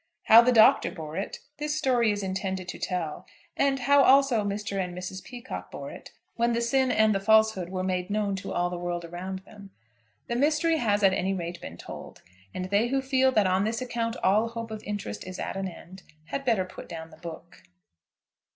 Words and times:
How 0.23 0.41
the 0.41 0.51
Doctor 0.51 0.89
bore 0.89 1.15
it 1.15 1.37
this 1.59 1.75
story 1.75 2.11
is 2.11 2.23
intended 2.23 2.67
to 2.69 2.79
tell, 2.79 3.27
and 3.55 3.81
how 3.81 4.01
also 4.01 4.43
Mr. 4.43 4.83
and 4.83 4.97
Mrs. 4.97 5.23
Peacocke 5.23 5.69
bore 5.69 5.91
it, 5.91 6.09
when 6.33 6.53
the 6.53 6.59
sin 6.61 6.89
and 6.89 7.13
the 7.13 7.19
falsehood 7.19 7.69
were 7.69 7.83
made 7.83 8.09
known 8.09 8.35
to 8.37 8.51
all 8.51 8.71
the 8.71 8.79
world 8.79 9.05
around 9.05 9.41
them. 9.45 9.69
The 10.25 10.35
mystery 10.35 10.77
has 10.77 11.03
at 11.03 11.13
any 11.13 11.35
rate 11.35 11.61
been 11.61 11.77
told, 11.77 12.23
and 12.51 12.71
they 12.71 12.87
who 12.87 12.99
feel 12.99 13.31
that 13.33 13.45
on 13.45 13.63
this 13.63 13.79
account 13.79 14.15
all 14.23 14.47
hope 14.47 14.71
of 14.71 14.81
interest 14.85 15.23
is 15.27 15.37
at 15.37 15.55
an 15.55 15.67
end 15.67 16.01
had 16.25 16.45
better 16.45 16.65
put 16.65 16.89
down 16.89 17.11
the 17.11 17.17
book. 17.17 17.61